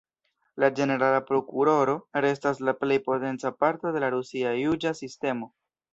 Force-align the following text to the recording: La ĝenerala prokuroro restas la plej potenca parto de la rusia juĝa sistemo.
La 0.61 0.67
ĝenerala 0.79 1.19
prokuroro 1.27 1.95
restas 2.27 2.63
la 2.69 2.75
plej 2.81 2.99
potenca 3.11 3.53
parto 3.65 3.93
de 3.97 4.03
la 4.05 4.11
rusia 4.19 4.55
juĝa 4.63 4.99
sistemo. 5.03 5.53